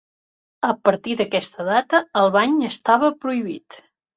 A 0.69 0.69
partir 0.87 1.13
d'aquesta 1.19 1.67
data, 1.69 2.01
el 2.25 2.35
bany 2.39 2.59
estava 2.71 3.13
prohibit. 3.27 3.83